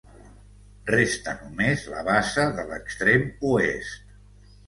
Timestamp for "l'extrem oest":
2.71-4.17